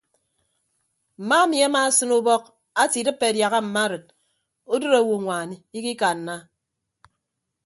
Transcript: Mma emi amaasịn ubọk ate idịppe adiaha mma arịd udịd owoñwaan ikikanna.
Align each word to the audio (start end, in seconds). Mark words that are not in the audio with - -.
Mma 1.19 1.37
emi 1.45 1.57
amaasịn 1.67 2.11
ubọk 2.19 2.43
ate 2.81 2.95
idịppe 3.01 3.23
adiaha 3.29 3.59
mma 3.65 3.81
arịd 3.85 4.05
udịd 4.73 4.93
owoñwaan 5.01 5.49
ikikanna. 5.77 6.35